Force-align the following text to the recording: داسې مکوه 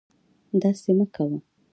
داسې 0.61 0.89
مکوه 0.97 1.37